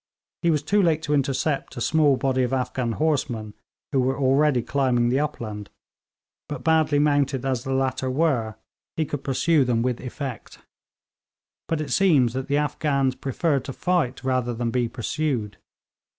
[0.41, 3.53] He was too late to intercept a small body of Afghan horsemen,
[3.91, 5.69] who were already climbing the upland;
[6.49, 8.55] but badly mounted as the latter were,
[8.97, 10.57] he could pursue them with effect.
[11.67, 15.57] But it seemed that the Afghans preferred to fight rather than be pursued.